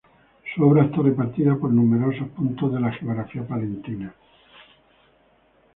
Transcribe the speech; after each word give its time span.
Su 0.55 0.63
obra 0.63 0.85
está 0.85 0.97
repartida 1.03 1.55
por 1.57 1.71
numerosos 1.71 2.27
puntos 2.29 2.73
de 2.73 2.79
la 2.79 2.91
geografía 2.91 3.47
palentina. 3.47 4.15